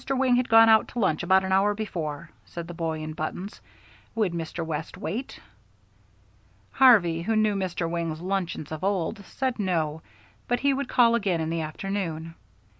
[0.09, 3.61] Wing had gone out to lunch about an hour before," said the boy in buttons.
[4.15, 4.65] "Would Mr.
[4.65, 5.39] West wait?"
[6.71, 7.87] Harvey, who knew Mr.
[7.87, 10.01] Wing's luncheons of old, said no,
[10.47, 12.33] but he would call again in the afternoon.